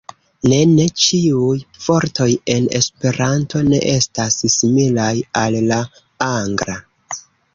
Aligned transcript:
Ne, 0.51 0.57
ne, 0.69 0.85
ĉiuj 1.01 1.57
vortoj 1.87 2.27
en 2.53 2.65
Esperanto 2.79 3.61
ne 3.67 3.81
estas 3.91 4.39
similaj 4.55 5.13
al 5.45 5.59
la 5.73 5.81
Angla. 6.29 6.79